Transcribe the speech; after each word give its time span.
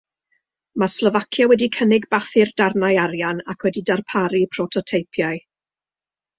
Mae 0.83 0.93
Slofacia 0.93 1.47
wedi 1.51 1.67
cynnig 1.75 2.07
bathu'r 2.15 2.53
darnau 2.63 2.99
arian, 3.03 3.45
ac 3.55 3.69
wedi 3.69 3.87
darparu 3.93 4.43
prototeipiau. 4.59 5.41